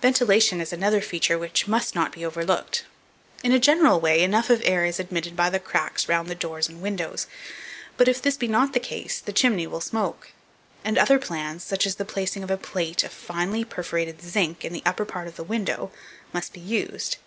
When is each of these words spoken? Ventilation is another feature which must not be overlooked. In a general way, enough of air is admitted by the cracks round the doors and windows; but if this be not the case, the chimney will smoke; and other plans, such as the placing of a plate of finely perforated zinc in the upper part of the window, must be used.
Ventilation 0.00 0.62
is 0.62 0.72
another 0.72 1.02
feature 1.02 1.38
which 1.38 1.68
must 1.68 1.94
not 1.94 2.10
be 2.12 2.24
overlooked. 2.24 2.86
In 3.44 3.52
a 3.52 3.58
general 3.58 4.00
way, 4.00 4.22
enough 4.22 4.48
of 4.48 4.62
air 4.64 4.86
is 4.86 4.98
admitted 4.98 5.36
by 5.36 5.50
the 5.50 5.60
cracks 5.60 6.08
round 6.08 6.26
the 6.28 6.34
doors 6.34 6.70
and 6.70 6.80
windows; 6.80 7.26
but 7.98 8.08
if 8.08 8.22
this 8.22 8.38
be 8.38 8.48
not 8.48 8.72
the 8.72 8.80
case, 8.80 9.20
the 9.20 9.30
chimney 9.30 9.66
will 9.66 9.82
smoke; 9.82 10.32
and 10.86 10.96
other 10.96 11.18
plans, 11.18 11.64
such 11.64 11.84
as 11.86 11.96
the 11.96 12.06
placing 12.06 12.42
of 12.42 12.50
a 12.50 12.56
plate 12.56 13.04
of 13.04 13.12
finely 13.12 13.62
perforated 13.62 14.22
zinc 14.22 14.64
in 14.64 14.72
the 14.72 14.82
upper 14.86 15.04
part 15.04 15.28
of 15.28 15.36
the 15.36 15.44
window, 15.44 15.92
must 16.32 16.54
be 16.54 16.60
used. 16.60 17.18